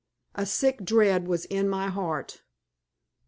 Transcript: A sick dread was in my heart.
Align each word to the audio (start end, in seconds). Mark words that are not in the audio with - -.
A 0.33 0.47
sick 0.47 0.83
dread 0.83 1.27
was 1.27 1.45
in 1.45 1.69
my 1.69 1.87
heart. 1.89 2.41